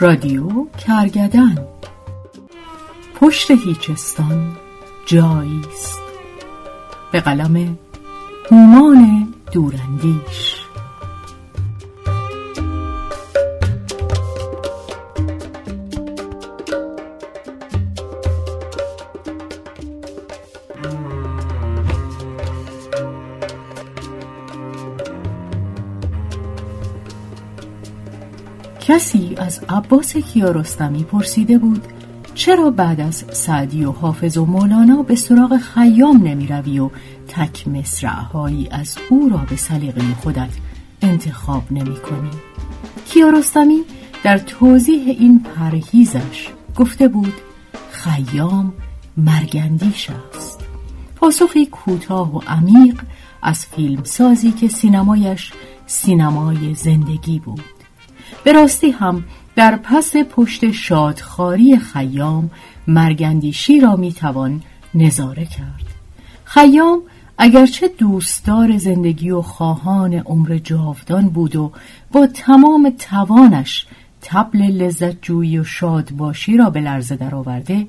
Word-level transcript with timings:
رادیو 0.00 0.64
کرگدن 0.86 1.58
پشت 3.20 3.50
هیچستان 3.50 4.56
جاییست 5.06 6.00
به 7.12 7.20
قلم 7.20 7.78
هومان 8.50 9.28
دورندیش 9.52 10.54
کسی 28.98 29.34
از 29.36 29.60
عباس 29.68 30.16
کیارستمی 30.16 31.04
پرسیده 31.04 31.58
بود 31.58 31.82
چرا 32.34 32.70
بعد 32.70 33.00
از 33.00 33.24
سعدی 33.32 33.84
و 33.84 33.92
حافظ 33.92 34.36
و 34.36 34.44
مولانا 34.44 35.02
به 35.02 35.14
سراغ 35.14 35.56
خیام 35.56 36.22
نمی 36.22 36.46
روی 36.46 36.78
و 36.78 36.90
تک 37.28 37.68
مصرعهایی 37.68 38.68
از 38.70 38.98
او 39.10 39.28
را 39.28 39.36
به 39.36 39.56
سلیقه 39.56 40.14
خودت 40.22 40.48
انتخاب 41.02 41.62
نمی 41.70 41.96
کنی؟ 41.96 42.30
کیارستمی 43.06 43.80
در 44.22 44.38
توضیح 44.38 45.08
این 45.08 45.40
پرهیزش 45.42 46.48
گفته 46.76 47.08
بود 47.08 47.34
خیام 47.90 48.72
مرگندیش 49.16 50.10
است 50.10 50.60
پاسخی 51.16 51.66
کوتاه 51.66 52.36
و 52.36 52.40
عمیق 52.46 53.00
از 53.42 53.66
فیلم 53.66 54.04
سازی 54.04 54.52
که 54.52 54.68
سینمایش 54.68 55.52
سینمای 55.86 56.74
زندگی 56.74 57.38
بود 57.38 57.77
به 58.48 58.54
راستی 58.54 58.90
هم 58.90 59.24
در 59.56 59.76
پس 59.76 60.16
پشت 60.16 60.70
شادخاری 60.70 61.78
خیام 61.78 62.50
مرگندیشی 62.86 63.80
را 63.80 63.96
می‌توان 63.96 64.62
نظاره 64.94 65.46
کرد. 65.46 65.84
خیام 66.44 67.02
اگرچه 67.38 67.88
دوستدار 67.88 68.78
زندگی 68.78 69.30
و 69.30 69.42
خواهان 69.42 70.14
عمر 70.14 70.60
جاودان 70.64 71.28
بود 71.28 71.56
و 71.56 71.72
با 72.12 72.26
تمام 72.26 72.92
توانش 72.98 73.86
تبل 74.22 74.62
لذت 74.62 75.22
جویی 75.22 75.58
و 75.58 75.64
شادباشی 75.64 76.56
را 76.56 76.70
به 76.70 76.80
لرزه 76.80 77.16
درآورده 77.16 77.86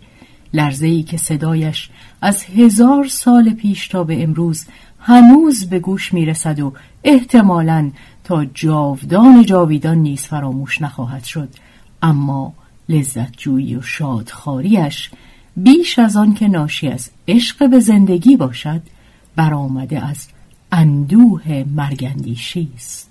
لرزه 0.54 0.88
ای 0.88 1.04
که 1.04 1.18
صدایش 1.18 1.90
از 2.22 2.44
هزار 2.44 3.08
سال 3.08 3.54
پیش 3.54 3.88
تا 3.88 4.04
به 4.04 4.24
امروز 4.24 4.66
هنوز 5.00 5.70
به 5.70 5.80
گوش 5.80 6.14
می‌رسد 6.14 6.60
و 6.60 6.74
احتمالاً 7.04 7.92
تا 8.30 8.46
جاودان 8.46 9.46
جاویدان 9.46 9.98
نیز 9.98 10.22
فراموش 10.22 10.82
نخواهد 10.82 11.24
شد. 11.24 11.50
اما 12.02 12.54
لذت 12.90 13.38
جویی 13.38 13.76
و 13.76 13.82
شادخاریش 13.82 15.12
بیش 15.58 16.00
از 16.00 16.16
آن 16.16 16.34
که 16.34 16.48
ناشی 16.48 16.88
از 16.88 17.10
عشق 17.28 17.70
به 17.70 17.80
زندگی 17.80 18.38
باشد 18.38 18.82
برآمده 19.36 20.06
از 20.06 20.28
اندوه 20.72 21.64
مرگندیشی 21.76 22.70
است. 22.76 23.10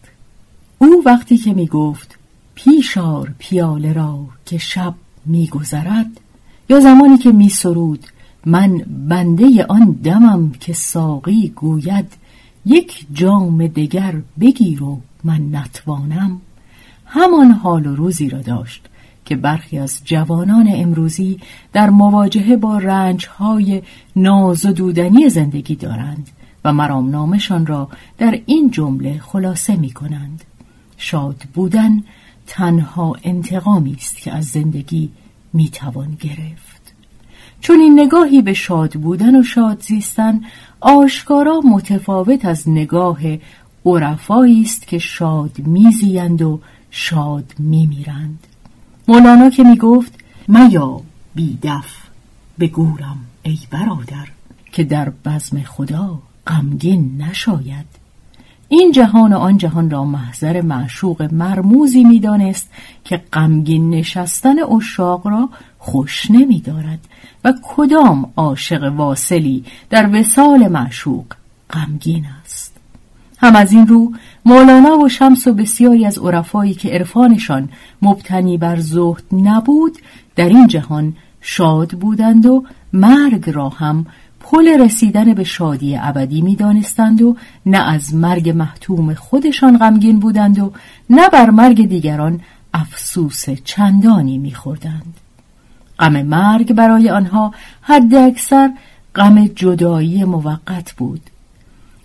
او 0.78 1.02
وقتی 1.06 1.36
که 1.36 1.54
می 1.54 1.66
گفت 1.66 2.18
پیشار 2.54 3.34
پیاله 3.38 3.92
را 3.92 4.26
که 4.46 4.58
شب 4.58 4.94
میگذرد 5.26 6.20
یا 6.68 6.80
زمانی 6.80 7.18
که 7.18 7.32
می 7.32 7.48
سرود 7.48 8.06
من 8.46 8.78
بنده 9.08 9.66
آن 9.68 9.98
دمم 10.04 10.50
که 10.50 10.72
ساقی 10.72 11.48
گوید 11.48 12.12
یک 12.68 13.06
جام 13.12 13.66
دگر 13.66 14.14
بگیر 14.40 14.82
و 14.82 15.00
من 15.24 15.54
نتوانم 15.56 16.40
همان 17.06 17.50
حال 17.50 17.86
و 17.86 17.96
روزی 17.96 18.28
را 18.28 18.40
داشت 18.40 18.88
که 19.24 19.36
برخی 19.36 19.78
از 19.78 20.00
جوانان 20.04 20.68
امروزی 20.74 21.38
در 21.72 21.90
مواجهه 21.90 22.56
با 22.56 22.78
رنجهای 22.78 23.82
ناز 24.16 24.66
و 24.66 24.72
دودنی 24.72 25.28
زندگی 25.28 25.74
دارند 25.74 26.28
و 26.64 26.72
مرام 26.72 27.10
نامشان 27.10 27.66
را 27.66 27.88
در 28.18 28.40
این 28.46 28.70
جمله 28.70 29.18
خلاصه 29.18 29.76
می 29.76 29.90
کنند. 29.90 30.44
شاد 30.96 31.42
بودن 31.54 32.02
تنها 32.46 33.16
انتقامی 33.24 33.94
است 33.94 34.16
که 34.16 34.32
از 34.32 34.44
زندگی 34.44 35.10
می 35.52 35.68
توان 35.68 36.16
گرفت. 36.20 36.67
چون 37.60 37.80
این 37.80 38.00
نگاهی 38.00 38.42
به 38.42 38.52
شاد 38.54 38.92
بودن 38.92 39.40
و 39.40 39.42
شاد 39.42 39.82
زیستن 39.82 40.40
آشکارا 40.80 41.60
متفاوت 41.60 42.44
از 42.44 42.68
نگاه 42.68 43.18
عرفایی 43.86 44.62
است 44.62 44.86
که 44.86 44.98
شاد 44.98 45.58
میزیند 45.58 46.42
و 46.42 46.60
شاد 46.90 47.54
میمیرند. 47.58 48.46
مولانا 49.08 49.50
که 49.50 49.64
می‌گفت 49.64 50.18
میا 50.48 51.00
بیدف 51.34 51.96
به 52.58 52.66
گورم 52.66 53.18
ای 53.42 53.58
برادر 53.70 54.26
که 54.72 54.84
در 54.84 55.12
بزم 55.24 55.62
خدا 55.62 56.18
غمگین 56.46 57.22
نشاید. 57.22 57.97
این 58.68 58.92
جهان 58.92 59.32
و 59.32 59.36
آن 59.36 59.58
جهان 59.58 59.90
را 59.90 60.04
محضر 60.04 60.60
معشوق 60.60 61.28
مرموزی 61.32 62.04
می‌دانست 62.04 62.70
که 63.04 63.16
غمگین 63.32 63.90
نشستن 63.90 64.62
اشاق 64.62 65.26
را 65.26 65.48
خوش 65.78 66.30
نمیدارد 66.30 66.98
و 67.44 67.54
کدام 67.62 68.32
عاشق 68.36 68.92
واصلی 68.96 69.64
در 69.90 70.10
وسال 70.12 70.68
معشوق 70.68 71.24
غمگین 71.70 72.26
است. 72.44 72.76
هم 73.38 73.56
از 73.56 73.72
این 73.72 73.86
رو 73.86 74.12
مولانا 74.44 74.98
و 74.98 75.08
شمس 75.08 75.46
و 75.46 75.52
بسیاری 75.52 76.06
از 76.06 76.18
عرفایی 76.18 76.74
که 76.74 76.88
عرفانشان 76.88 77.68
مبتنی 78.02 78.58
بر 78.58 78.76
زهد 78.76 79.22
نبود 79.32 79.98
در 80.36 80.48
این 80.48 80.66
جهان 80.66 81.16
شاد 81.40 81.90
بودند 81.90 82.46
و 82.46 82.64
مرگ 82.92 83.50
را 83.50 83.68
هم 83.68 84.06
پل 84.50 84.80
رسیدن 84.80 85.34
به 85.34 85.44
شادی 85.44 85.96
ابدی 85.96 86.42
می 86.42 86.56
دانستند 86.56 87.22
و 87.22 87.36
نه 87.66 87.78
از 87.78 88.14
مرگ 88.14 88.50
محتوم 88.50 89.14
خودشان 89.14 89.78
غمگین 89.78 90.18
بودند 90.18 90.58
و 90.58 90.72
نه 91.10 91.28
بر 91.28 91.50
مرگ 91.50 91.88
دیگران 91.88 92.40
افسوس 92.74 93.44
چندانی 93.64 94.38
می 94.38 94.54
خوردند. 94.54 95.14
غم 95.98 96.22
مرگ 96.22 96.72
برای 96.72 97.10
آنها 97.10 97.54
حد 97.80 98.14
اکثر 98.14 98.70
غم 99.14 99.46
جدایی 99.46 100.24
موقت 100.24 100.92
بود 100.92 101.20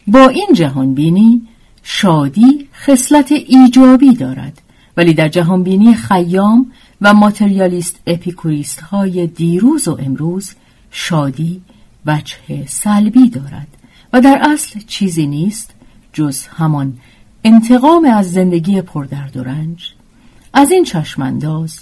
با 0.08 0.28
این 0.28 0.48
جهان 0.54 0.94
بینی 0.94 1.42
شادی 1.84 2.68
خصلت 2.74 3.32
ایجابی 3.32 4.14
دارد 4.14 4.62
ولی 4.98 5.14
در 5.14 5.28
جهان 5.28 5.64
بینی 5.64 5.94
خیام 5.94 6.72
و 7.02 7.14
ماتریالیست 7.14 8.00
اپیکوریست 8.08 8.82
های 8.82 9.28
دیروز 9.28 9.88
و 9.88 9.98
امروز 10.02 10.52
شادی 10.92 11.62
وجه 12.06 12.66
سلبی 12.66 13.30
دارد 13.30 13.68
و 14.14 14.22
در 14.22 14.42
اصل 14.52 14.80
چیزی 14.88 15.28
نیست 15.28 15.74
جز 16.14 16.48
همان 16.48 16.98
انتقام 17.44 18.06
از 18.06 18.32
زندگی 18.32 18.82
پردرد 18.82 19.38
و 19.38 19.44
رنج. 19.44 19.94
از 20.54 20.72
این 20.72 20.84
چشمانداز 20.84 21.80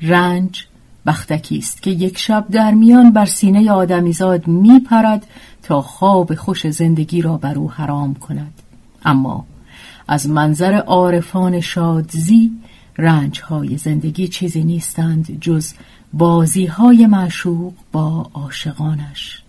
رنج 0.00 0.66
بختکی 1.06 1.58
است 1.58 1.82
که 1.82 1.90
یک 1.90 2.18
شب 2.18 2.46
در 2.50 2.70
میان 2.70 3.10
بر 3.10 3.24
سینه 3.24 3.70
آدمیزاد 3.70 4.46
می 4.46 4.80
پرد 4.80 5.26
تا 5.62 5.82
خواب 5.82 6.34
خوش 6.34 6.70
زندگی 6.70 7.22
را 7.22 7.36
بر 7.36 7.54
او 7.54 7.70
حرام 7.70 8.14
کند. 8.14 8.62
اما 9.04 9.46
از 10.08 10.28
منظر 10.28 10.74
عارفان 10.74 11.60
شادزی 11.60 12.52
رنجهای 12.98 13.76
زندگی 13.76 14.28
چیزی 14.28 14.64
نیستند 14.64 15.40
جز 15.40 15.72
بازیهای 16.12 17.06
معشوق 17.06 17.72
با 17.92 18.30
عاشقانش. 18.34 19.41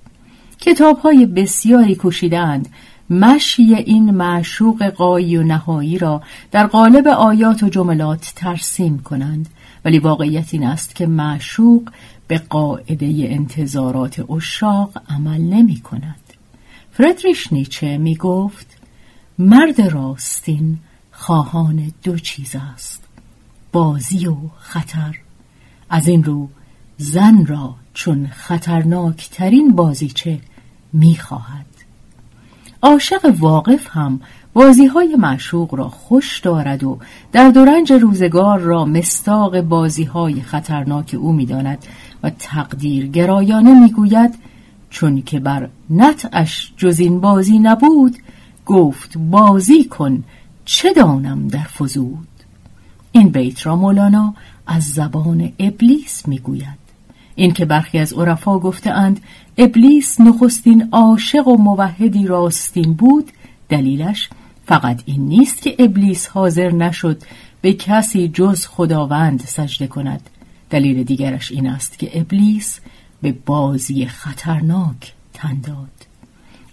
کتابهای 0.66 1.25
بسیاری 1.25 1.96
کوشیدند 1.96 2.69
مشی 3.09 3.75
این 3.75 4.12
معشوق 4.12 4.90
قایی 4.90 5.38
و 5.38 5.44
نهایی 5.44 5.97
را 5.97 6.22
در 6.51 6.68
قالب 6.68 7.07
آیات 7.07 7.63
و 7.63 7.69
جملات 7.69 8.34
ترسیم 8.35 9.00
کنند. 9.00 9.50
ولی 9.85 10.00
واقعیت 10.00 10.53
این 10.53 10.64
است 10.64 10.96
که 10.96 11.08
معشوق 11.08 11.90
به 12.28 12.38
قاعده 12.38 13.05
انتظارات 13.29 14.32
اشاق 14.32 15.02
عمل 15.09 15.41
نمی 15.41 15.79
کند. 15.79 16.34
فردریش 16.91 17.53
نیچه 17.53 17.97
می 17.97 18.16
گفت 18.16 18.67
مرد 19.40 19.82
راستین 19.82 20.78
خواهان 21.11 21.91
دو 22.03 22.17
چیز 22.20 22.55
است 22.73 23.03
بازی 23.72 24.28
و 24.28 24.35
خطر. 24.59 25.16
از 25.90 26.08
این 26.08 26.23
رو 26.23 26.49
زن 26.97 27.46
را 27.46 27.76
چون 27.93 28.28
خطرناکترین 28.28 29.76
بازیچه 29.76 30.40
می 30.93 31.16
خواهد. 31.16 31.66
عاشق 32.81 33.35
واقف 33.40 33.87
هم 33.90 34.22
بازی 34.53 34.85
های 34.85 35.16
معشوق 35.16 35.75
را 35.75 35.90
خوش 35.90 36.40
دارد 36.40 36.84
و 36.84 36.99
در 37.31 37.49
دورنج 37.49 37.91
روزگار 37.91 38.59
را 38.59 38.85
مستاق 38.85 39.61
بازی 39.61 40.03
های 40.03 40.41
خطرناک 40.41 41.16
او 41.19 41.34
می‌داند 41.34 41.85
و 42.23 42.29
تقدیر 42.29 43.07
گرایانه 43.07 43.81
می‌گوید 43.81 44.35
چون 44.90 45.22
که 45.22 45.40
بر 45.40 45.69
نطعش 45.90 46.73
جز 46.78 46.99
این 46.99 47.19
بازی 47.19 47.59
نبود 47.59 48.17
گفت 48.66 49.17
بازی 49.17 49.84
کن 49.84 50.23
چه 50.66 50.93
دانم 50.93 51.47
در 51.47 51.63
فزود 51.63 52.28
این 53.11 53.29
بیت 53.29 53.66
را 53.66 53.75
مولانا 53.75 54.34
از 54.67 54.84
زبان 54.84 55.51
ابلیس 55.59 56.28
می‌گوید 56.28 56.83
اینکه 57.35 57.66
برخی 57.66 58.00
از 58.00 58.14
عرفا 58.14 58.59
گفتهاند 58.59 59.20
ابلیس 59.58 60.22
نخستین 60.22 60.90
عاشق 60.91 61.47
و 61.47 61.58
موحدی 61.58 62.28
راستین 62.28 62.94
بود 62.94 63.32
دلیلش 63.70 64.30
فقط 64.66 65.02
این 65.06 65.22
نیست 65.22 65.62
که 65.62 65.76
ابلیس 65.80 66.28
حاضر 66.28 66.72
نشد 66.72 67.22
به 67.62 67.74
کسی 67.74 68.28
جز 68.28 68.66
خداوند 68.66 69.40
سجده 69.40 69.88
کند. 69.88 70.30
دلیل 70.70 71.03
دیگرش 71.03 71.52
این 71.52 71.68
است 71.68 72.00
که 72.00 72.20
ابلیس 72.20 72.80
به 73.22 73.36
بازی 73.46 74.06
خطرناک 74.06 75.14
تن 75.34 75.59
داد. 75.59 75.88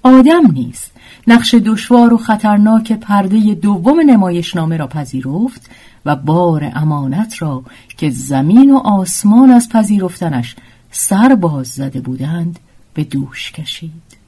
آدم 0.03 0.53
نیست. 0.53 0.93
نقش 1.27 1.55
دشوار 1.55 2.15
و 2.15 2.17
خطرناک 2.17 2.93
پرده 2.93 3.55
دوم 3.55 4.01
نمایشنامه 4.01 4.77
را 4.77 4.87
پذیرفت 4.87 5.71
و 6.07 6.17
بار 6.17 6.73
امانت 6.75 7.35
را 7.39 7.63
که 7.97 8.11
زمین 8.11 8.71
و 8.75 8.77
آسمان 8.77 9.51
از 9.51 9.69
پذیرفتنش 9.69 10.57
سر 10.91 11.35
باز 11.35 11.67
زده 11.67 12.01
بودند 12.01 12.59
به 12.95 13.05
دوش 13.05 13.53
کشید. 13.53 14.21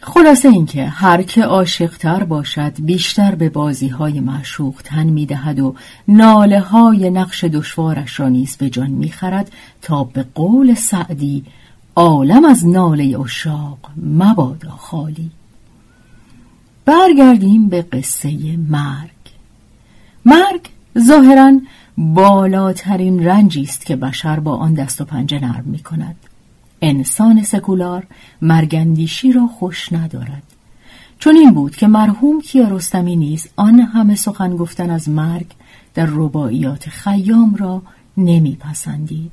خلاصه 0.00 0.48
اینکه 0.48 0.86
هر 0.86 1.22
که 1.22 1.44
عاشقتر 1.44 2.24
باشد 2.24 2.72
بیشتر 2.78 3.34
به 3.34 3.48
بازی 3.48 3.88
های 3.88 4.20
معشوق 4.20 4.74
تن 4.84 5.06
می‌دهد 5.06 5.60
و 5.60 5.74
ناله 6.08 6.60
های 6.60 7.10
نقش 7.10 7.44
دشوارش 7.44 8.20
را 8.20 8.28
نیز 8.28 8.56
به 8.56 8.70
جان 8.70 8.90
می‌خرد 8.90 9.52
تا 9.82 10.04
به 10.04 10.26
قول 10.34 10.74
سعدی 10.74 11.44
عالم 11.96 12.44
از 12.44 12.66
ناله 12.66 13.20
اشاق 13.20 13.78
مبادا 13.96 14.70
خالی. 14.70 15.30
برگردیم 16.84 17.68
به 17.68 17.82
قصه 17.82 18.56
مرگ. 18.56 19.10
مرگ 20.24 20.60
ظاهرا 20.98 21.60
بالاترین 21.98 23.24
رنجی 23.24 23.62
است 23.62 23.86
که 23.86 23.96
بشر 23.96 24.40
با 24.40 24.56
آن 24.56 24.74
دست 24.74 25.00
و 25.00 25.04
پنجه 25.04 25.40
نرم 25.40 25.64
می 25.66 25.78
کند 25.78 26.16
انسان 26.82 27.42
سکولار 27.42 28.06
مرگندیشی 28.42 29.32
را 29.32 29.46
خوش 29.46 29.92
ندارد. 29.92 30.42
چون 31.18 31.36
این 31.36 31.54
بود 31.54 31.76
که 31.76 31.86
مرحوم 31.86 32.40
کیارستمی 32.40 33.16
نیز 33.16 33.48
آن 33.56 33.80
همه 33.80 34.14
سخن 34.14 34.56
گفتن 34.56 34.90
از 34.90 35.08
مرگ 35.08 35.46
در 35.94 36.06
رباعیات 36.10 36.88
خیام 36.88 37.54
را 37.54 37.82
نمیپسندید. 38.16 39.32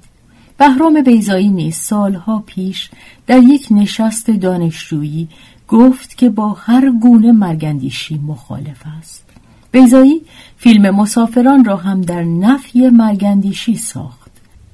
بهرام 0.57 1.01
بیزایی 1.01 1.50
نیز 1.50 1.75
سالها 1.75 2.44
پیش 2.45 2.89
در 3.27 3.44
یک 3.44 3.68
نشست 3.71 4.31
دانشجویی 4.31 5.27
گفت 5.68 6.18
که 6.18 6.30
با 6.30 6.50
هر 6.50 6.92
گونه 6.92 7.31
مرگندیشی 7.31 8.18
مخالف 8.18 8.81
است. 9.00 9.24
بیزایی 9.71 10.21
فیلم 10.63 10.89
مسافران 10.95 11.65
را 11.65 11.77
هم 11.77 12.01
در 12.01 12.24
نفی 12.24 12.89
مرگندیشی 12.89 13.75
ساخت. 13.75 14.31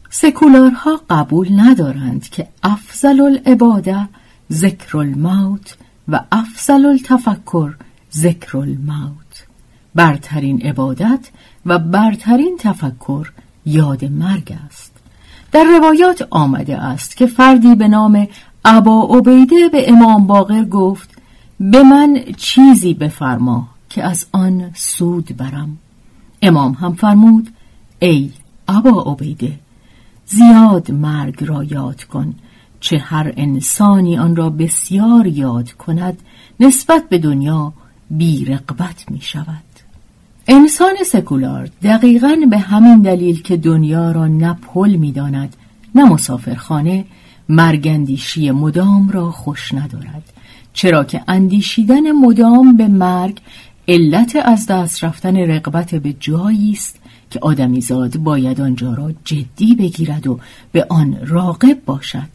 سکولارها 0.09 1.01
قبول 1.09 1.59
ندارند 1.59 2.29
که 2.29 2.47
افضل 2.63 3.21
العباده 3.21 4.09
ذکر 4.51 4.97
الموت 4.97 5.77
و 6.07 6.19
افضل 6.31 6.85
التفکر 6.85 7.73
ذکر 8.13 8.57
الموت 8.57 9.45
برترین 9.95 10.61
عبادت 10.61 11.29
و 11.65 11.79
برترین 11.79 12.57
تفکر 12.59 13.31
یاد 13.65 14.05
مرگ 14.05 14.57
است. 14.65 14.91
در 15.51 15.63
روایات 15.63 16.27
آمده 16.29 16.77
است 16.77 17.17
که 17.17 17.25
فردی 17.25 17.75
به 17.75 17.87
نام 17.87 18.27
ابا 18.65 19.17
عبیده 19.17 19.69
به 19.71 19.91
امام 19.91 20.27
باقر 20.27 20.63
گفت 20.63 21.09
به 21.59 21.83
من 21.83 22.19
چیزی 22.37 22.93
بفرما. 22.93 23.78
که 23.89 24.03
از 24.03 24.25
آن 24.31 24.71
سود 24.73 25.37
برم. 25.37 25.77
امام 26.41 26.71
هم 26.71 26.93
فرمود 26.93 27.49
ای 27.99 28.31
ابا 28.67 29.13
عبیده 29.13 29.59
زیاد 30.25 30.91
مرگ 30.91 31.43
را 31.43 31.63
یاد 31.63 32.03
کن 32.03 32.35
چه 32.79 32.97
هر 32.97 33.33
انسانی 33.37 34.17
آن 34.17 34.35
را 34.35 34.49
بسیار 34.49 35.27
یاد 35.27 35.71
کند 35.71 36.21
نسبت 36.59 37.09
به 37.09 37.17
دنیا 37.17 37.73
بی 38.11 38.45
رقبت 38.45 39.11
می 39.11 39.21
شود. 39.21 39.63
انسان 40.47 40.93
سکولار 41.05 41.69
دقیقا 41.83 42.37
به 42.49 42.57
همین 42.57 43.01
دلیل 43.01 43.41
که 43.41 43.57
دنیا 43.57 44.11
را 44.11 44.27
نه 44.27 44.53
پل 44.53 44.95
می 44.95 45.11
داند 45.11 45.55
نه 45.95 46.03
مسافرخانه 46.03 47.05
مرگندیشی 47.49 48.51
مدام 48.51 49.09
را 49.09 49.31
خوش 49.31 49.73
ندارد. 49.73 50.33
چرا 50.73 51.03
که 51.03 51.21
اندیشیدن 51.27 52.11
مدام 52.11 52.77
به 52.77 52.87
مرگ 52.87 53.39
علت 53.89 54.37
از 54.45 54.65
دست 54.65 55.03
رفتن 55.03 55.37
رقبت 55.37 55.95
به 55.95 56.15
جایی 56.19 56.71
است 56.71 56.99
که 57.29 57.39
آدمیزاد 57.41 58.17
باید 58.17 58.61
آنجا 58.61 58.93
را 58.93 59.11
جدی 59.23 59.75
بگیرد 59.75 60.27
و 60.27 60.39
به 60.71 60.85
آن 60.89 61.17
راقب 61.25 61.77
باشد. 61.85 62.29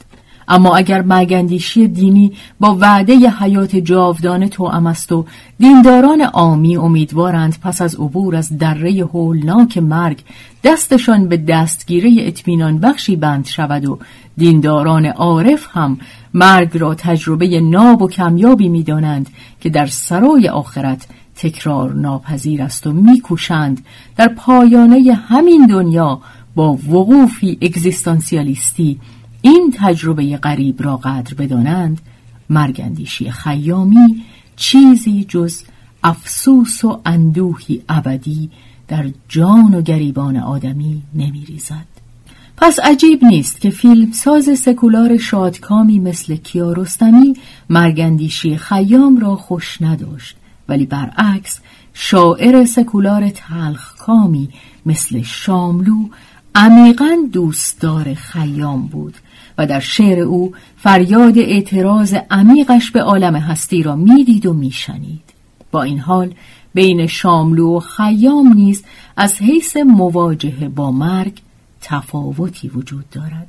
اما 0.49 0.77
اگر 0.77 1.03
مرگندیشی 1.03 1.89
دینی 1.89 2.33
با 2.61 2.77
وعده 2.81 3.15
ی 3.15 3.27
حیات 3.27 3.77
جاودانه 3.77 4.49
تو 4.49 4.65
است 4.65 5.13
و 5.13 5.25
دینداران 5.59 6.21
عامی 6.21 6.77
امیدوارند 6.77 7.57
پس 7.63 7.83
از 7.83 7.95
عبور 7.95 8.37
از 8.37 8.59
دره 8.59 8.91
هولناک 8.93 9.79
مرگ 9.79 10.21
دستشان 10.65 11.29
به 11.29 11.37
دستگیره 11.37 12.11
اطمینان 12.19 12.79
بخشی 12.79 13.17
بند 13.17 13.47
شود 13.47 13.85
و 13.85 13.99
دینداران 14.37 15.07
عارف 15.07 15.67
هم 15.71 15.99
مرگ 16.35 16.79
را 16.79 16.95
تجربه 16.95 17.61
ناب 17.61 18.03
و 18.03 18.09
کمیابی 18.09 18.69
می‌دانند 18.69 19.31
که 19.61 19.71
در 19.71 19.87
سرای 19.87 20.49
آخرت 20.49 21.07
تکرار 21.37 21.93
ناپذیر 21.93 22.63
است 22.63 22.87
و 22.87 22.93
میکوشند 22.93 23.85
در 24.17 24.29
پایانه 24.29 25.13
همین 25.13 25.67
دنیا 25.67 26.21
با 26.55 26.73
وقوفی 26.73 27.59
اگزیستانسیالیستی 27.63 29.01
این 29.43 29.75
تجربه 29.77 30.37
غریب 30.37 30.83
را 30.83 30.97
قدر 30.97 31.35
بدانند 31.35 32.01
مرگندیشی 32.51 33.31
خیامی 33.31 34.23
چیزی 34.57 35.25
جز 35.29 35.63
افسوس 36.05 36.85
و 36.85 37.01
اندوهی 37.07 37.83
ابدی 37.89 38.51
در 38.89 39.11
جان 39.29 39.75
و 39.75 39.83
گریبان 39.83 40.37
آدمی 40.37 41.03
نمیریزد. 41.15 41.87
پس 42.57 42.79
عجیب 42.79 43.25
نیست 43.25 43.61
که 43.61 43.71
فیلمساز 43.71 44.59
سکولار 44.59 45.17
شادکامی 45.17 45.99
مثل 45.99 46.37
کیارستمی 46.37 47.37
مرگندیشی 47.71 48.57
خیام 48.57 49.19
را 49.19 49.37
خوش 49.37 49.83
نداشت. 49.83 50.37
ولی 50.69 50.87
برعکس 50.87 51.61
شاعر 51.95 52.65
سکولار 52.65 53.29
تلخکامی 53.29 54.49
مثل 54.87 55.23
شاملو 55.23 56.09
عمیقا 56.55 57.17
دوستدار 57.33 58.15
خیام 58.15 58.87
بود 58.87 59.15
و 59.59 59.67
در 59.67 59.81
شعر 59.81 60.21
او 60.21 60.53
فریاد 60.77 61.39
اعتراض 61.39 62.15
عمیقش 62.31 62.91
به 62.91 63.03
عالم 63.03 63.37
هستی 63.37 63.83
را 63.83 63.97
می‌دید 63.97 64.47
و 64.47 64.53
میشنید. 64.53 65.23
با 65.71 65.83
این 65.83 65.99
حال 65.99 66.35
بین 66.75 67.07
شاملو 67.07 67.77
و 67.77 67.81
خیام 67.81 68.53
نیز 68.53 68.85
از 69.17 69.35
حیث 69.43 69.77
مواجهه 69.77 70.69
با 70.69 70.91
مرگ 70.91 71.41
تفاوتی 71.81 72.69
وجود 72.69 73.11
دارد. 73.11 73.49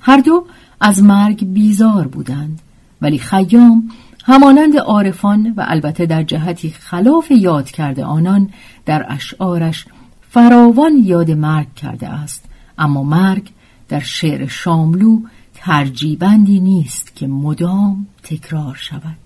هر 0.00 0.20
دو 0.20 0.44
از 0.80 1.02
مرگ 1.02 1.52
بیزار 1.52 2.06
بودند 2.06 2.60
ولی 3.02 3.18
خیام 3.18 3.90
همانند 4.28 4.76
عارفان 4.76 5.54
و 5.56 5.64
البته 5.68 6.06
در 6.06 6.22
جهتی 6.22 6.70
خلاف 6.70 7.30
یاد 7.30 7.70
کرده 7.70 8.04
آنان 8.04 8.50
در 8.86 9.06
اشعارش 9.08 9.86
فراوان 10.30 10.92
یاد 11.04 11.30
مرگ 11.30 11.74
کرده 11.74 12.08
است 12.08 12.44
اما 12.78 13.02
مرگ 13.02 13.50
در 13.88 14.00
شعر 14.00 14.46
شاملو 14.46 15.20
ترجیبندی 15.54 16.60
نیست 16.60 17.16
که 17.16 17.26
مدام 17.26 18.06
تکرار 18.22 18.74
شود 18.74 19.16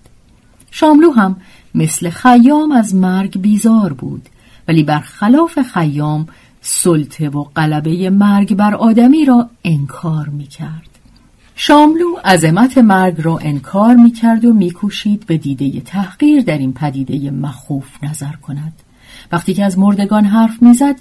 شاملو 0.71 1.11
هم 1.11 1.35
مثل 1.75 2.09
خیام 2.09 2.71
از 2.71 2.95
مرگ 2.95 3.41
بیزار 3.41 3.93
بود 3.93 4.29
ولی 4.67 4.83
برخلاف 4.83 5.61
خیام 5.61 6.27
سلطه 6.61 7.29
و 7.29 7.43
قلبه 7.43 8.09
مرگ 8.09 8.55
بر 8.55 8.75
آدمی 8.75 9.25
را 9.25 9.49
انکار 9.63 10.29
می 10.29 10.47
کرد. 10.47 10.92
شاملو 11.55 12.15
عظمت 12.25 12.77
مرگ 12.77 13.21
را 13.21 13.37
انکار 13.37 13.95
می 13.95 14.11
کرد 14.11 14.45
و 14.45 14.53
میکوشید 14.53 15.25
به 15.25 15.37
دیده 15.37 15.81
تحقیر 15.81 16.41
در 16.41 16.57
این 16.57 16.73
پدیده 16.73 17.31
مخوف 17.31 18.03
نظر 18.03 18.31
کند. 18.31 18.73
وقتی 19.31 19.53
که 19.53 19.65
از 19.65 19.79
مردگان 19.79 20.25
حرف 20.25 20.61
می‌زد 20.61 20.95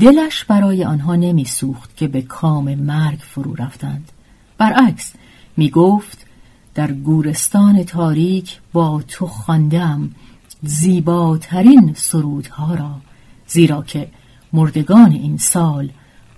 دلش 0.00 0.44
برای 0.44 0.84
آنها 0.84 1.16
نمی 1.16 1.44
سوخت 1.44 1.96
که 1.96 2.08
به 2.08 2.22
کام 2.22 2.74
مرگ 2.74 3.18
فرو 3.18 3.54
رفتند. 3.54 4.12
برعکس 4.58 5.12
می 5.56 5.70
گفت 5.70 6.26
در 6.74 6.92
گورستان 6.92 7.84
تاریک 7.84 8.60
با 8.72 9.02
تو 9.08 9.26
خواندم 9.26 10.10
زیباترین 10.62 11.92
سرودها 11.94 12.74
را 12.74 12.94
زیرا 13.46 13.82
که 13.82 14.08
مردگان 14.52 15.12
این 15.12 15.36
سال 15.36 15.90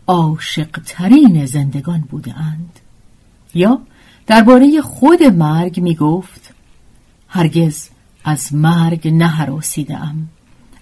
عاشقترین 0.06 1.46
زندگان 1.46 2.00
بودند 2.00 2.80
یا 3.54 3.80
درباره 4.26 4.80
خود 4.80 5.22
مرگ 5.22 5.80
می 5.80 5.94
گفت 5.94 6.54
هرگز 7.28 7.88
از 8.24 8.54
مرگ 8.54 9.08
نهراسیده 9.08 9.98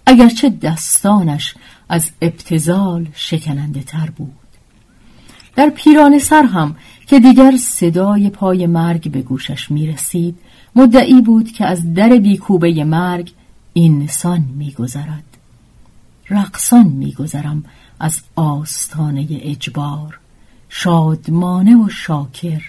اگرچه 0.07 0.51
دستانش 0.51 1.55
از 1.89 2.11
ابتزال 2.23 3.09
شکننده 3.15 3.83
تر 3.83 4.11
بود. 4.11 4.33
در 5.57 5.71
پیران 5.71 6.19
سر 6.19 6.43
هم 6.43 6.77
که 7.07 7.21
دیگر 7.21 7.57
صدای 7.57 8.31
پای 8.31 8.67
مرگ 8.67 9.11
به 9.11 9.23
گوشش 9.23 9.71
می 9.71 9.87
رسید 9.87 10.39
مدعی 10.77 11.21
بود 11.21 11.53
که 11.53 11.67
از 11.67 11.95
در 11.95 12.09
بیکوبه 12.09 12.85
مرگ 12.85 13.33
انسان 13.77 14.45
می 14.57 14.73
گذرد. 14.73 15.25
رقصان 16.31 16.87
می 16.87 17.13
گذرم 17.13 17.65
از 18.01 18.21
آستانه 18.37 19.27
اجبار. 19.31 20.19
شادمانه 20.75 21.77
و 21.77 21.89
شاکر. 21.89 22.63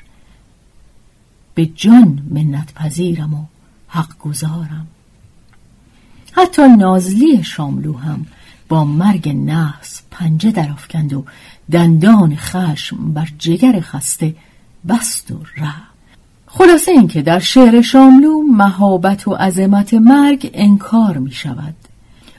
به 1.56 1.66
جان 1.66 2.22
منت 2.30 2.74
پذیرم 2.74 3.34
و 3.34 3.46
حق 3.88 4.18
گذارم 4.18 4.88
حتی 6.32 6.68
نازلی 6.68 7.44
شاملو 7.44 7.98
هم 7.98 8.26
با 8.70 8.86
مرگ 8.86 9.30
نحس 9.30 10.02
پنجه 10.12 10.52
درافکند 10.52 11.14
و 11.14 11.26
دندان 11.72 12.36
خشم 12.36 13.14
بر 13.14 13.28
جگر 13.40 13.80
خسته 13.80 14.36
بست 14.88 15.32
و 15.32 15.40
ره. 15.58 15.74
خلاصه 16.48 16.92
اینکه 16.92 17.22
در 17.22 17.40
شعر 17.40 17.82
شاملو 17.82 18.42
مهابت 18.42 19.28
و 19.28 19.34
عظمت 19.34 19.94
مرگ 19.94 20.52
انکار 20.54 21.18
می 21.18 21.32
شود 21.32 21.76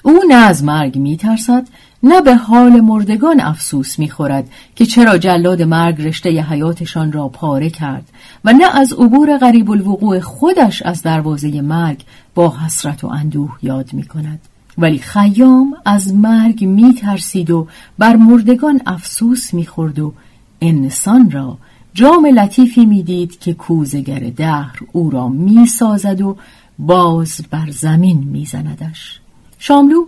او 0.03 0.21
نه 0.29 0.35
از 0.35 0.65
مرگ 0.65 0.99
می 0.99 1.17
ترسد 1.17 1.69
نه 2.07 2.21
به 2.21 2.37
حال 2.37 2.81
مردگان 2.81 3.41
افسوس 3.41 3.99
می‌خورد 3.99 4.51
که 4.77 4.87
چرا 4.87 5.19
جلاد 5.19 5.63
مرگ 5.63 6.03
رشته 6.03 6.31
حیاتشان 6.31 7.13
را 7.13 7.29
پاره 7.29 7.71
کرد 7.71 8.09
و 8.45 8.53
نه 8.53 8.77
از 8.77 8.93
عبور 8.93 9.39
غریب 9.39 9.71
الوقوع 9.71 10.21
خودش 10.21 10.83
از 10.83 11.03
دروازه 11.03 11.61
مرگ 11.61 12.05
با 12.35 12.55
حسرت 12.65 13.05
و 13.05 13.07
اندوه 13.07 13.59
یاد 13.63 13.93
می 13.93 14.03
کند. 14.03 14.41
ولی 14.79 14.99
خیام 14.99 15.75
از 15.85 16.15
مرگ 16.15 16.65
می 16.65 16.95
ترسید 16.95 17.51
و 17.51 17.67
بر 17.99 18.17
مردگان 18.17 18.81
افسوس 18.87 19.55
می 19.55 19.67
خورد 19.67 19.99
و 19.99 20.13
انسان 20.61 21.31
را 21.31 21.59
جام 21.95 22.27
لطیفی 22.27 22.87
می‌دید 22.87 23.39
که 23.39 23.55
کوزگر 23.55 24.19
دهر 24.37 24.79
او 24.93 25.11
را 25.11 25.29
می 25.29 25.67
سازد 25.67 26.21
و 26.21 26.37
باز 26.79 27.41
بر 27.51 27.71
زمین 27.71 28.19
می 28.19 28.45
زندش. 28.45 29.21
شاملو 29.59 30.05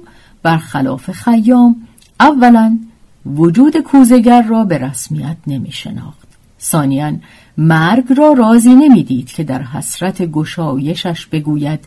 برخلاف 0.46 1.10
خیام 1.10 1.76
اولا 2.20 2.78
وجود 3.26 3.76
کوزگر 3.76 4.42
را 4.42 4.64
به 4.64 4.78
رسمیت 4.78 5.36
نمی 5.46 5.72
شناخت 5.72 6.28
ثانیا 6.60 7.12
مرگ 7.58 8.04
را 8.16 8.32
راضی 8.32 8.74
نمی‌دید 8.74 9.26
که 9.26 9.44
در 9.44 9.62
حسرت 9.62 10.22
گشایشش 10.22 11.26
بگوید 11.26 11.80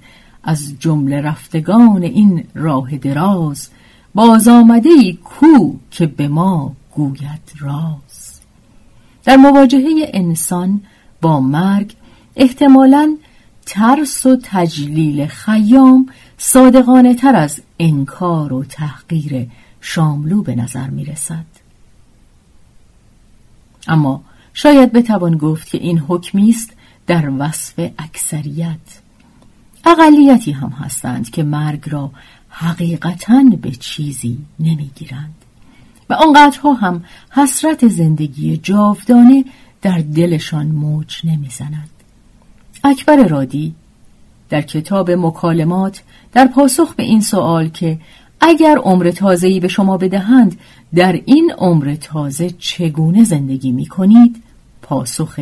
از 0.44 0.74
جمله 0.80 1.22
رفتگان 1.22 2.04
این 2.04 2.44
راه 2.56 2.98
دراز 2.98 3.70
باز 4.16 4.48
آمده 4.48 4.90
ای 4.90 5.18
کو 5.24 5.76
که 5.92 6.06
به 6.06 6.28
ما 6.28 6.76
گوید 6.96 7.52
راز. 7.60 8.42
در 9.24 9.36
مواجهه 9.36 10.10
انسان 10.14 10.82
با 11.22 11.40
مرگ 11.40 11.94
احتمالاً 12.36 13.18
ترس 13.66 14.26
و 14.26 14.38
تجلیل 14.44 15.26
خیام 15.26 16.10
صادقانه 16.42 17.16
تر 17.16 17.36
از 17.36 17.62
انکار 17.80 18.54
و 18.54 18.64
تحقیر 18.64 19.48
شاملو 19.82 20.42
به 20.42 20.56
نظر 20.56 20.90
می 20.90 21.06
رسد. 21.06 21.46
اما 23.88 24.24
شاید 24.54 24.92
بتوان 24.92 25.38
گفت 25.38 25.68
که 25.68 25.78
این 25.78 26.00
حکمی 26.00 26.50
است 26.50 26.74
در 27.08 27.32
وصف 27.40 27.90
اکثریت 28.00 28.80
اقلیتی 29.86 30.52
هم 30.52 30.70
هستند 30.70 31.30
که 31.30 31.44
مرگ 31.44 31.90
را 31.90 32.12
حقیقتا 32.50 33.44
به 33.62 33.72
چیزی 33.72 34.38
نمی‌گیرند 34.60 35.36
و 36.10 36.14
آنقدرها 36.14 36.74
هم 36.74 37.04
حسرت 37.32 37.88
زندگی 37.88 38.58
جاودانه 38.58 39.46
در 39.82 39.98
دلشان 39.98 40.68
موج 40.68 41.22
نمی‌زند 41.24 41.90
اکبر 42.84 43.28
رادی 43.28 43.76
در 44.50 44.62
کتاب 44.62 45.12
مکالمات 45.12 46.02
در 46.34 46.48
پاسخ 46.48 46.96
به 46.96 47.04
این 47.04 47.22
سوال 47.22 47.70
که 47.70 47.98
اگر 48.42 48.78
عمر 48.78 49.12
تازه‌ای 49.12 49.60
به 49.60 49.68
شما 49.68 49.98
بدهند 49.98 50.60
در 50.96 51.22
این 51.26 51.52
عمر 51.58 51.96
تازه 52.02 52.50
چگونه 52.50 53.24
زندگی 53.24 53.72
می 53.72 53.86
کنید؟ 53.86 54.44
پاسخ 54.82 55.40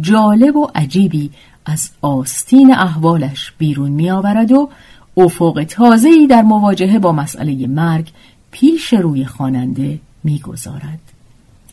جالب 0.00 0.56
و 0.56 0.68
عجیبی 0.74 1.30
از 1.66 1.90
آستین 2.02 2.74
احوالش 2.74 3.52
بیرون 3.58 3.90
می 3.90 4.10
آورد 4.10 4.52
و 4.52 4.68
افق 5.16 5.66
تازه‌ای 5.68 6.26
در 6.26 6.42
مواجهه 6.42 6.98
با 6.98 7.12
مسئله 7.12 7.66
مرگ 7.66 8.10
پیش 8.50 8.94
روی 8.94 9.24
خواننده 9.24 9.98
می‌گذارد. 10.24 11.00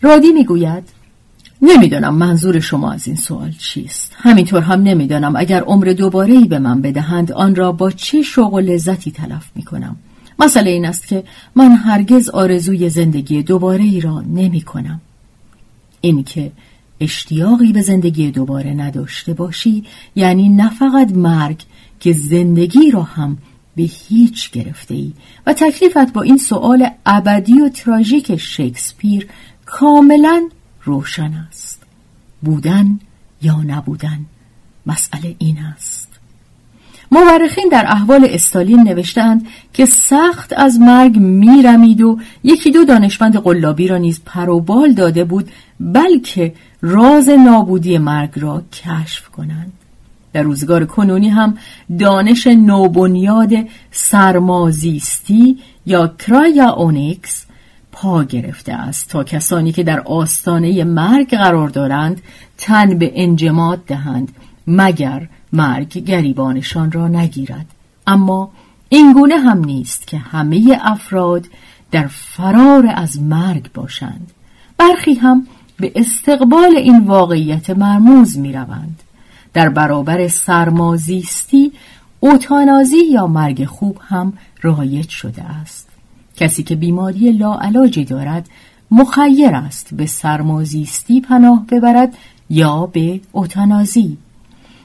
رادی 0.01 0.31
می‌گوید 0.31 0.98
نمی‌دانم 1.61 2.15
منظور 2.15 2.59
شما 2.59 2.91
از 2.91 3.07
این 3.07 3.15
سوال 3.15 3.51
چیست. 3.51 4.11
همینطور 4.15 4.61
هم 4.61 4.81
نمی‌دانم 4.81 5.35
اگر 5.35 5.61
عمر 5.61 5.85
دوباره 5.85 6.33
ای 6.33 6.45
به 6.45 6.59
من 6.59 6.81
بدهند 6.81 7.31
آن 7.31 7.55
را 7.55 7.71
با 7.71 7.91
چه 7.91 8.21
شوق 8.21 8.53
و 8.53 8.59
لذتی 8.59 9.11
تلف 9.11 9.45
می 9.55 9.63
کنم 9.63 9.95
مسئله 10.39 10.69
این 10.69 10.85
است 10.85 11.07
که 11.07 11.23
من 11.55 11.71
هرگز 11.75 12.29
آرزوی 12.29 12.89
زندگی 12.89 13.43
دوباره 13.43 13.83
ای 13.83 14.01
را 14.01 14.21
نمی 14.21 14.61
کنم 14.61 15.01
اینکه 16.01 16.51
اشتیاقی 16.99 17.73
به 17.73 17.81
زندگی 17.81 18.31
دوباره 18.31 18.73
نداشته 18.73 19.33
باشی 19.33 19.83
یعنی 20.15 20.49
نه 20.49 20.69
فقط 20.69 21.11
مرگ 21.11 21.63
که 21.99 22.13
زندگی 22.13 22.91
را 22.91 23.03
هم 23.03 23.37
به 23.75 23.83
هیچ 23.83 24.51
گرفته 24.51 24.95
ای 24.95 25.13
و 25.47 25.53
تکلیفت 25.53 26.13
با 26.13 26.21
این 26.21 26.37
سوال 26.37 26.89
ابدی 27.05 27.61
و 27.61 27.69
تراژیک 27.69 28.35
شکسپیر 28.35 29.27
کاملا 29.65 30.49
روشن 30.83 31.33
است. 31.33 31.83
بودن 32.41 32.99
یا 33.41 33.61
نبودن 33.61 34.25
مسئله 34.85 35.35
این 35.39 35.57
است. 35.57 36.09
مورخین 37.11 37.69
در 37.71 37.85
احوال 37.87 38.27
استالین 38.29 38.83
نوشتند 38.83 39.47
که 39.73 39.85
سخت 39.85 40.53
از 40.57 40.79
مرگ 40.79 41.17
میرمید 41.17 42.01
و 42.01 42.19
یکی 42.43 42.71
دو 42.71 42.85
دانشمند 42.85 43.37
قلابی 43.37 43.87
را 43.87 43.97
نیز 43.97 44.21
پروبال 44.25 44.93
داده 44.93 45.23
بود 45.23 45.51
بلکه 45.79 46.53
راز 46.81 47.29
نابودی 47.29 47.97
مرگ 47.97 48.31
را 48.35 48.63
کشف 48.73 49.29
کنند. 49.29 49.73
در 50.33 50.41
روزگار 50.41 50.85
کنونی 50.85 51.29
هم 51.29 51.57
دانش 51.99 52.47
نوبنیاد 52.47 53.53
سرمازیستی 53.91 55.57
یا 55.85 56.07
کرایا 56.07 56.69
اونیکس 56.69 57.45
پا 58.01 58.23
گرفته 58.23 58.73
است 58.73 59.09
تا 59.09 59.23
کسانی 59.23 59.71
که 59.71 59.83
در 59.83 59.99
آستانه 59.99 60.83
مرگ 60.83 61.29
قرار 61.29 61.69
دارند 61.69 62.21
تن 62.57 62.97
به 62.97 63.11
انجماد 63.15 63.85
دهند 63.85 64.31
مگر 64.67 65.27
مرگ 65.53 65.97
گریبانشان 65.97 66.91
را 66.91 67.07
نگیرد. 67.07 67.65
اما 68.07 68.51
اینگونه 68.89 69.37
هم 69.37 69.65
نیست 69.65 70.07
که 70.07 70.17
همه 70.17 70.79
افراد 70.81 71.45
در 71.91 72.07
فرار 72.07 72.91
از 72.95 73.21
مرگ 73.21 73.71
باشند. 73.73 74.31
برخی 74.77 75.13
هم 75.13 75.47
به 75.79 75.91
استقبال 75.95 76.77
این 76.77 76.99
واقعیت 76.99 77.69
مرموز 77.69 78.37
می 78.37 78.53
روند. 78.53 79.03
در 79.53 79.69
برابر 79.69 80.27
سرمازیستی 80.27 81.71
اوتانازی 82.19 83.05
یا 83.11 83.27
مرگ 83.27 83.65
خوب 83.65 83.99
هم 84.07 84.33
رایج 84.61 85.09
شده 85.09 85.43
است. 85.43 85.88
کسی 86.39 86.63
که 86.63 86.75
بیماری 86.75 87.31
لاعلاجی 87.31 88.05
دارد 88.05 88.49
مخیر 88.91 89.55
است 89.55 89.93
به 89.93 90.05
سرمازیستی 90.05 91.21
پناه 91.21 91.65
ببرد 91.71 92.17
یا 92.49 92.85
به 92.85 93.21
اوتانازی. 93.31 94.17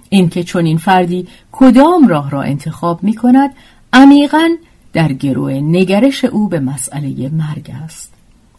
اینکه 0.08 0.58
این 0.58 0.78
فردی 0.78 1.26
کدام 1.52 2.08
راه 2.08 2.30
را 2.30 2.42
انتخاب 2.42 3.02
می 3.02 3.14
کند 3.14 3.50
عمیقا 3.92 4.49
در 4.92 5.12
گروه 5.12 5.52
نگرش 5.52 6.25
او 6.25 6.49
به 6.49 6.61
مسئله 6.61 7.28
مرگ 7.28 7.70
است. 7.84 8.12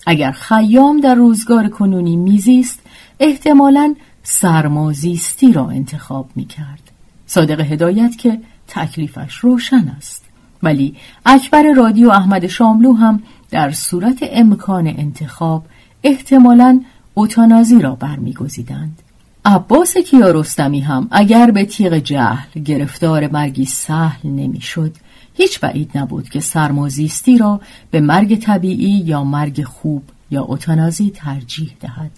اگر 0.05 0.31
خیام 0.31 0.99
در 0.99 1.15
روزگار 1.15 1.69
کنونی 1.69 2.15
میزیست 2.15 2.79
احتمالا 3.19 3.95
سرمازیستی 4.23 5.53
را 5.53 5.69
انتخاب 5.69 6.29
می 6.35 6.45
کرد 6.45 6.91
صادق 7.27 7.59
هدایت 7.59 8.17
که 8.17 8.39
تکلیفش 8.67 9.35
روشن 9.35 9.93
است. 9.97 10.24
ولی 10.65 10.95
اکبر 11.25 11.63
رادی 11.77 12.05
و 12.05 12.09
احمد 12.09 12.47
شاملو 12.47 12.93
هم 12.93 13.23
در 13.51 13.71
صورت 13.71 14.17
امکان 14.31 14.87
انتخاب 14.87 15.65
احتمالا 16.03 16.81
اوتانازی 17.13 17.81
را 17.81 17.95
برمیگزیدند. 17.95 19.01
عباس 19.45 19.97
کیارستمی 19.97 20.79
هم 20.79 21.07
اگر 21.11 21.51
به 21.51 21.65
تیغ 21.65 21.93
جهل 21.93 22.61
گرفتار 22.65 23.27
مرگی 23.27 23.65
سهل 23.65 24.29
نمی‌شد 24.29 24.95
هیچ 25.33 25.59
بعید 25.59 25.97
نبود 25.97 26.29
که 26.29 26.39
سرمازیستی 26.39 27.37
را 27.37 27.61
به 27.91 27.99
مرگ 27.99 28.39
طبیعی 28.39 29.03
یا 29.05 29.23
مرگ 29.23 29.63
خوب 29.63 30.03
یا 30.31 30.41
اوتانازی 30.41 31.11
ترجیح 31.15 31.71
دهد. 31.81 32.11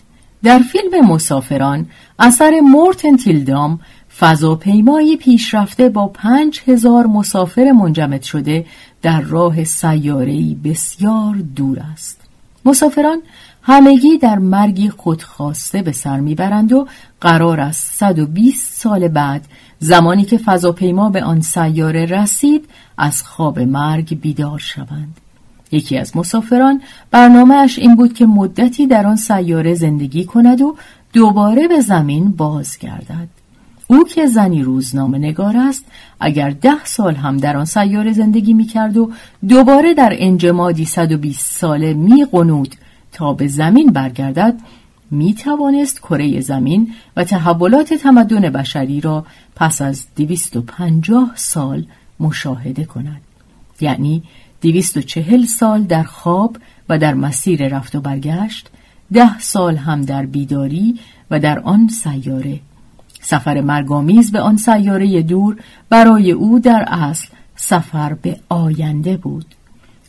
در 0.44 0.60
فیلم 0.60 1.08
مسافران 1.08 1.86
اثر 2.20 2.60
مورتن 2.60 3.18
تیلدام 3.18 3.80
فضاپیمایی 4.20 5.18
پیشرفته 5.18 5.90
با 5.90 6.08
پنج 6.08 6.62
هزار 6.68 7.08
مسافر 7.08 7.72
منجمد 7.72 8.22
شده 8.22 8.66
در 9.02 9.22
راه 9.22 9.64
سیاره‌ای 9.64 10.56
بسیار 10.64 11.36
دور 11.56 11.80
است. 11.94 12.22
مسافران 12.66 13.18
همگی 13.62 14.18
در 14.18 14.38
مرگی 14.38 14.90
خودخواسته 14.90 15.82
به 15.82 15.92
سر 15.92 16.20
می‌برند 16.20 16.74
و 16.74 16.88
قرار 17.22 17.60
است 17.60 17.94
120 17.94 18.82
سال 18.82 19.08
بعد 19.08 19.46
زمانی 19.80 20.26
که 20.26 20.38
فضاپیما 20.38 21.10
به 21.10 21.24
آن 21.24 21.42
سیاره 21.42 22.06
رسید 22.06 22.70
از 22.98 23.24
خواب 23.24 23.60
مرگ 23.60 24.22
بیدار 24.22 24.60
شوند. 24.60 25.18
یکی 25.72 25.98
از 25.98 26.18
مسافران 26.18 26.82
برنامهش 27.12 27.80
این 27.80 27.96
بود 27.96 28.14
که 28.14 28.26
مدتی 28.26 28.88
در 28.88 29.08
آن 29.08 29.16
سیاره 29.16 29.74
زندگی 29.74 30.26
کند 30.26 30.62
و 30.62 30.76
دوباره 31.14 31.68
به 31.68 31.80
زمین 31.80 32.32
بازگردد. 32.32 33.37
او 33.88 34.04
که 34.04 34.28
زنی 34.28 34.64
روزنامه 34.64 35.18
نگار 35.18 35.58
است 35.58 35.86
اگر 36.20 36.50
ده 36.50 36.86
سال 36.86 37.16
هم 37.16 37.38
در 37.38 37.58
آن 37.58 37.66
سیاره 37.66 38.14
زندگی 38.14 38.54
می 38.54 38.66
کرد 38.66 38.98
و 38.98 39.12
دوباره 39.50 39.94
در 39.94 40.14
انجمادی 40.18 40.86
120 40.86 41.52
ساله 41.60 41.94
می 41.94 42.26
قنود 42.32 42.76
تا 43.12 43.34
به 43.34 43.48
زمین 43.48 43.88
برگردد 43.88 44.60
می 45.12 45.34
توانست 45.34 46.00
کره 46.00 46.42
زمین 46.42 46.94
و 47.18 47.24
تحولات 47.24 47.94
تمدن 47.94 48.42
بشری 48.42 49.02
را 49.02 49.26
پس 49.56 49.82
از 49.82 50.06
250 50.16 51.32
سال 51.36 51.86
مشاهده 52.20 52.86
کند. 52.86 53.22
یعنی 53.82 54.24
240 54.62 55.46
سال 55.46 55.84
در 55.84 56.04
خواب 56.04 56.58
و 56.90 56.98
در 56.98 57.14
مسیر 57.14 57.68
رفت 57.68 57.96
و 57.96 58.02
برگشت 58.02 58.70
ده 59.14 59.40
سال 59.40 59.76
هم 59.78 60.02
در 60.02 60.26
بیداری 60.26 61.00
و 61.32 61.40
در 61.40 61.60
آن 61.60 61.88
سیاره 61.88 62.60
سفر 63.22 63.62
مرگامیز 63.62 64.32
به 64.32 64.40
آن 64.40 64.58
سیاره 64.58 65.22
دور 65.22 65.58
برای 65.90 66.32
او 66.32 66.60
در 66.60 66.86
اصل 66.88 67.28
سفر 67.56 68.14
به 68.14 68.40
آینده 68.50 69.18
بود. 69.18 69.46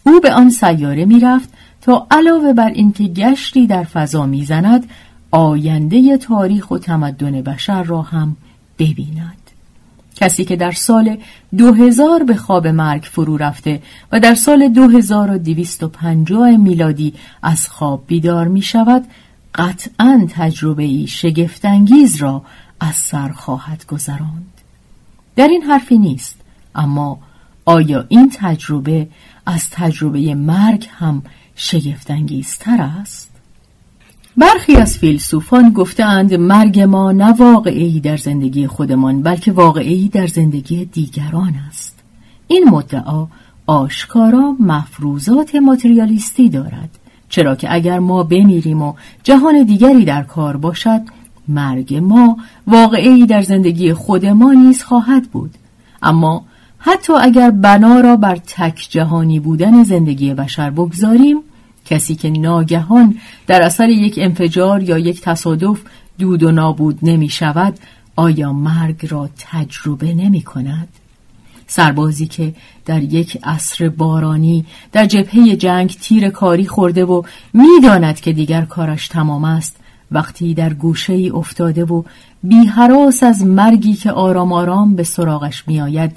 او 0.06 0.20
به 0.20 0.32
آن 0.32 0.50
سیاره 0.50 1.04
می‌رفت 1.04 1.48
تا 1.80 2.06
علاوه 2.10 2.52
بر 2.52 2.68
اینکه 2.68 3.04
گشتی 3.04 3.66
در 3.66 3.84
فضا 3.84 4.26
می‌زند 4.26 4.86
آینده 5.30 6.16
تاریخ 6.16 6.70
و 6.70 6.78
تمدن 6.78 7.42
بشر 7.42 7.82
را 7.82 8.02
هم 8.02 8.36
ببیند. 8.78 9.38
کسی 10.16 10.44
که 10.44 10.56
در 10.56 10.72
سال 10.72 11.16
2000 11.58 12.22
به 12.22 12.36
خواب 12.36 12.66
مرگ 12.66 13.02
فرو 13.02 13.36
رفته 13.36 13.82
و 14.12 14.20
در 14.20 14.34
سال 14.34 14.68
2250 14.68 16.56
میلادی 16.56 17.14
از 17.42 17.68
خواب 17.68 18.04
بیدار 18.06 18.48
می 18.48 18.62
شود 18.62 19.04
قطعا 19.54 20.26
تجربه 20.30 20.82
ای 20.82 21.06
شگفتانگیز 21.06 22.16
را 22.16 22.42
از 22.80 22.94
سر 22.94 23.28
خواهد 23.28 23.86
گذراند. 23.86 24.52
در 25.36 25.48
این 25.48 25.62
حرفی 25.62 25.98
نیست 25.98 26.36
اما 26.74 27.18
آیا 27.64 28.04
این 28.08 28.32
تجربه 28.34 29.08
از 29.46 29.70
تجربه 29.70 30.34
مرگ 30.34 30.88
هم 30.90 31.22
شگفتانگیزتر 31.54 32.82
است؟ 33.00 33.30
برخی 34.36 34.76
از 34.76 34.98
فیلسوفان 34.98 35.70
گفتند 35.70 36.34
مرگ 36.34 36.80
ما 36.80 37.12
نه 37.12 37.32
واقعی 37.32 38.00
در 38.00 38.16
زندگی 38.16 38.66
خودمان 38.66 39.22
بلکه 39.22 39.52
واقعی 39.52 40.08
در 40.08 40.26
زندگی 40.26 40.84
دیگران 40.84 41.54
است. 41.68 41.98
این 42.46 42.68
مدعا 42.70 43.26
آشکارا 43.66 44.56
مفروضات 44.60 45.54
ماتریالیستی 45.54 46.48
دارد 46.48 46.98
چرا 47.28 47.54
که 47.56 47.74
اگر 47.74 47.98
ما 47.98 48.22
بمیریم 48.22 48.82
و 48.82 48.94
جهان 49.22 49.62
دیگری 49.62 50.04
در 50.04 50.22
کار 50.22 50.56
باشد 50.56 51.00
مرگ 51.48 51.94
ما 51.94 52.36
واقعی 52.66 53.26
در 53.26 53.42
زندگی 53.42 53.92
خود 53.92 54.26
ما 54.26 54.52
نیز 54.52 54.82
خواهد 54.82 55.30
بود 55.30 55.54
اما 56.02 56.44
حتی 56.78 57.12
اگر 57.12 57.50
بنا 57.50 58.00
را 58.00 58.16
بر 58.16 58.36
تک 58.36 58.86
جهانی 58.90 59.40
بودن 59.40 59.84
زندگی 59.84 60.34
بشر 60.34 60.70
بگذاریم 60.70 61.38
کسی 61.84 62.14
که 62.14 62.30
ناگهان 62.30 63.18
در 63.46 63.62
اثر 63.62 63.88
یک 63.88 64.18
انفجار 64.22 64.82
یا 64.82 64.98
یک 64.98 65.20
تصادف 65.20 65.80
دود 66.18 66.42
و 66.42 66.52
نابود 66.52 66.98
نمی 67.02 67.28
شود 67.28 67.78
آیا 68.16 68.52
مرگ 68.52 69.06
را 69.10 69.28
تجربه 69.38 70.14
نمی 70.14 70.42
کند؟ 70.42 70.88
سربازی 71.66 72.26
که 72.26 72.54
در 72.86 73.02
یک 73.02 73.38
عصر 73.42 73.88
بارانی 73.88 74.66
در 74.92 75.06
جبهه 75.06 75.56
جنگ 75.56 75.96
تیر 76.00 76.28
کاری 76.28 76.66
خورده 76.66 77.04
و 77.04 77.22
می‌داند 77.52 78.20
که 78.20 78.32
دیگر 78.32 78.62
کارش 78.62 79.08
تمام 79.08 79.44
است 79.44 79.76
وقتی 80.12 80.54
در 80.54 80.72
گوشه 80.72 81.12
ای 81.12 81.30
افتاده 81.30 81.84
و 81.84 82.02
بیحراس 82.42 83.22
از 83.22 83.44
مرگی 83.44 83.94
که 83.94 84.12
آرام 84.12 84.52
آرام 84.52 84.96
به 84.96 85.02
سراغش 85.02 85.64
میآید 85.68 86.16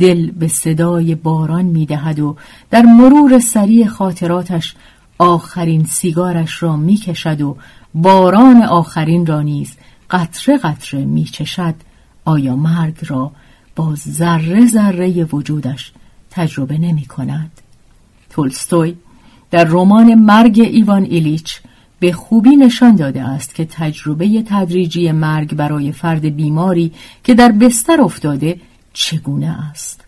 دل 0.00 0.30
به 0.30 0.48
صدای 0.48 1.14
باران 1.14 1.64
می‌دهد 1.64 2.20
و 2.20 2.36
در 2.70 2.82
مرور 2.82 3.38
سریع 3.38 3.86
خاطراتش 3.86 4.74
آخرین 5.18 5.84
سیگارش 5.84 6.62
را 6.62 6.76
می‌کشد 6.76 7.40
و 7.40 7.56
باران 7.94 8.62
آخرین 8.62 9.26
را 9.26 9.42
نیز 9.42 9.72
قطره 10.10 10.58
قطره 10.58 11.04
میچشد. 11.04 11.74
آیا 12.24 12.56
مرگ 12.56 12.96
را 13.06 13.32
با 13.76 13.94
ذره 13.94 14.66
ذره 14.66 15.24
وجودش 15.24 15.92
تجربه 16.30 16.78
نمی 16.78 17.04
کند 17.06 17.50
تولستوی 18.30 18.96
در 19.50 19.64
رمان 19.64 20.14
مرگ 20.14 20.60
ایوان 20.60 21.02
ایلیچ 21.04 21.60
به 22.00 22.12
خوبی 22.12 22.56
نشان 22.56 22.96
داده 22.96 23.22
است 23.22 23.54
که 23.54 23.64
تجربه 23.64 24.42
تدریجی 24.42 25.12
مرگ 25.12 25.54
برای 25.54 25.92
فرد 25.92 26.24
بیماری 26.36 26.92
که 27.24 27.34
در 27.34 27.52
بستر 27.52 28.00
افتاده 28.00 28.60
چگونه 28.92 29.70
است. 29.70 30.04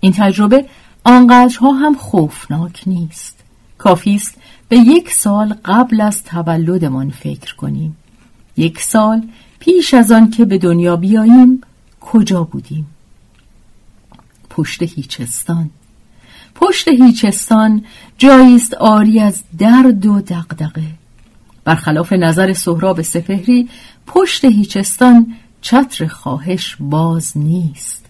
این 0.00 0.12
تجربه 0.12 0.64
آنقدرها 1.04 1.72
هم 1.72 1.94
خوفناک 1.94 2.82
نیست. 2.86 3.40
کافی 3.78 4.14
است 4.14 4.34
به 4.68 4.76
یک 4.76 5.12
سال 5.12 5.54
قبل 5.64 6.00
از 6.00 6.24
تولدمان 6.24 7.10
فکر 7.10 7.54
کنیم. 7.54 7.96
یک 8.56 8.80
سال 8.80 9.22
پیش 9.58 9.94
از 9.94 10.12
آن 10.12 10.30
که 10.30 10.44
به 10.44 10.58
دنیا 10.58 10.96
بیاییم 10.96 11.60
کجا 12.00 12.44
بودیم؟ 12.44 12.86
پشت 14.50 14.82
هیچستان. 14.82 15.70
پشت 16.54 16.88
هیچستان 16.88 17.84
جایی 18.18 18.56
است 18.56 18.74
آری 18.74 19.20
از 19.20 19.42
درد 19.58 20.06
و 20.06 20.20
دغدغه. 20.20 21.03
برخلاف 21.64 22.12
نظر 22.12 22.52
سهراب 22.52 23.02
سفهری 23.02 23.68
پشت 24.06 24.44
هیچستان 24.44 25.34
چتر 25.60 26.06
خواهش 26.06 26.76
باز 26.80 27.38
نیست. 27.38 28.06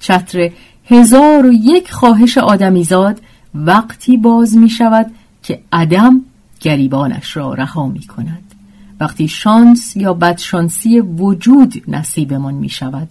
چتر 0.00 0.50
هزار 0.84 1.46
و 1.46 1.52
یک 1.52 1.92
خواهش 1.92 2.38
آدمیزاد 2.38 3.20
وقتی 3.54 4.16
باز 4.16 4.56
می 4.56 4.68
شود 4.70 5.06
که 5.42 5.62
عدم 5.72 6.20
گریبانش 6.60 7.36
را 7.36 7.54
رها 7.54 7.86
می 7.86 8.06
کند. 8.06 8.54
وقتی 9.00 9.28
شانس 9.28 9.96
یا 9.96 10.14
بدشانسی 10.14 11.00
وجود 11.00 11.82
نصیبمان 11.88 12.54
می 12.54 12.68
شود 12.68 13.08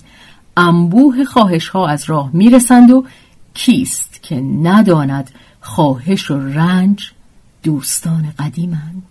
انبوه 0.58 1.24
خواهش 1.24 1.68
ها 1.68 1.88
از 1.88 2.04
راه 2.10 2.30
می 2.34 2.50
رسند 2.50 2.92
و 2.92 3.06
کیست 3.54 4.24
که 4.24 4.36
نداند 4.42 5.32
خواهش 5.62 6.32
و 6.32 6.40
رنج 6.40 7.12
دوستان 7.64 8.34
قدیمند. 8.40 9.09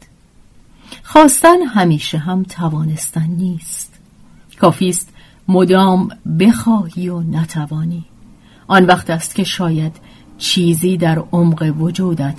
خواستن 1.03 1.63
همیشه 1.63 2.19
هم 2.19 2.43
توانستن 2.43 3.27
نیست. 3.27 3.95
کافی 4.61 4.89
است 4.89 5.09
مدام 5.49 6.09
بخواهی 6.41 7.09
و 7.09 7.21
نتوانی. 7.21 8.05
آن 8.67 8.85
وقت 8.87 9.11
است 9.11 9.35
که 9.35 9.45
شاید 9.45 9.97
چیزی 10.39 10.97
در 10.97 11.19
عمق 11.33 11.75
وجودت 11.79 12.37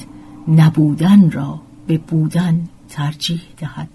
نبودن 0.48 1.32
را 1.32 1.60
به 1.88 1.98
بودن 1.98 2.68
ترجیح 2.90 3.42
دهد. 3.58 3.90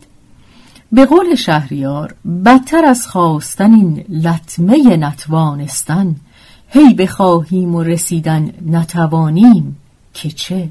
به 0.92 1.06
قول 1.06 1.34
شهریار 1.34 2.14
بدتر 2.44 2.84
از 2.84 3.06
خواستن 3.06 3.74
این 3.74 4.04
لطمه 4.08 4.96
نتوانستن 4.96 6.16
هی 6.68 6.94
بخواهیم 6.94 7.74
و 7.74 7.82
رسیدن 7.82 8.52
نتوانیم 8.66 9.76
که 10.14 10.30
چه؟ 10.30 10.68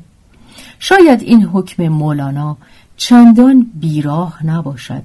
شاید 0.79 1.21
این 1.21 1.43
حکم 1.43 1.87
مولانا 1.87 2.57
چندان 3.03 3.71
بیراه 3.73 4.45
نباشد. 4.45 5.03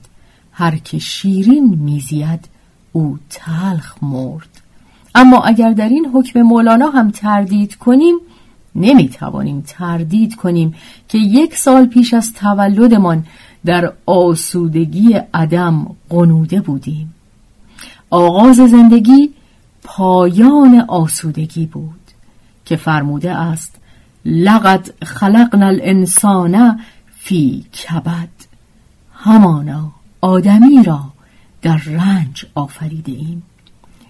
هر 0.53 0.77
که 0.77 0.99
شیرین 0.99 1.69
میزید 1.69 2.49
او 2.93 3.19
تلخ 3.31 3.95
مرد. 4.03 4.49
اما 5.15 5.41
اگر 5.41 5.73
در 5.73 5.89
این 5.89 6.11
حکم 6.15 6.43
مولانا 6.43 6.87
هم 6.87 7.11
تردید 7.11 7.75
کنیم 7.75 8.15
نمی 8.75 9.09
توانیم 9.09 9.65
تردید 9.67 10.35
کنیم 10.35 10.75
که 11.09 11.19
یک 11.19 11.57
سال 11.57 11.87
پیش 11.87 12.15
از 12.15 12.33
تولدمان 12.33 13.27
در 13.65 13.93
آسودگی 14.07 15.21
عدم 15.35 15.97
قنوده 16.09 16.61
بودیم. 16.61 17.15
آغاز 18.11 18.57
زندگی 18.57 19.31
پایان 19.83 20.85
آسودگی 20.89 21.67
بود 21.67 22.01
که 22.65 22.77
فرموده 22.77 23.33
است 23.33 23.79
لقد 24.25 24.91
خلقنا 25.05 25.67
الانسان 25.67 26.79
فی 27.21 27.63
کبد. 27.63 28.29
همانا 29.13 29.93
آدمی 30.21 30.83
را 30.83 31.05
در 31.63 31.77
رنج 31.77 32.47
آفریده 32.55 33.13
ایم. 33.13 33.43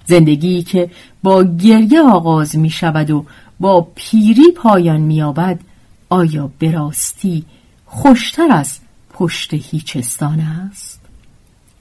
زندگی 0.06 0.62
که 0.62 0.90
با 1.22 1.44
گریه 1.44 2.02
آغاز 2.02 2.56
می 2.56 2.70
شود 2.70 3.10
و 3.10 3.24
با 3.60 3.88
پیری 3.94 4.52
پایان 4.56 5.00
می 5.00 5.22
آبد 5.22 5.60
آیا 6.08 6.50
براستی 6.60 7.44
خوشتر 7.86 8.52
از 8.52 8.78
پشت 9.12 9.54
هیچستان 9.54 10.40
است؟ 10.40 11.00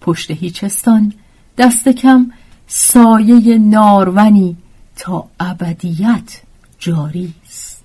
پشت 0.02 0.32
هیچستان 0.32 1.14
دست 1.58 1.90
کم 1.90 2.32
سایه 2.68 3.58
نارونی 3.58 4.58
تا 4.96 5.26
ابدیت 5.40 6.42
جاری 6.80 7.34
است. 7.46 7.84